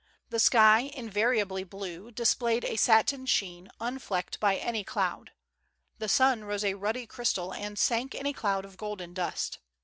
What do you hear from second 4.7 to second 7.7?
cloud. The sun rose a ruddy crystal